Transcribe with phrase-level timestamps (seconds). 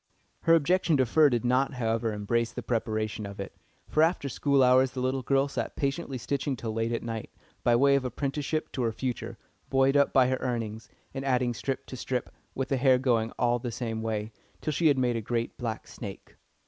[0.41, 3.55] Her objection to fur did not, however, embrace the preparation of it,
[3.87, 7.29] for after school hours the little girl sat patiently stitching till late at night,
[7.63, 9.37] by way of apprenticeship to her future,
[9.69, 13.59] buoyed up by her earnings, and adding strip to strip, with the hair going all
[13.59, 16.35] the same way, till she had made a great black snake.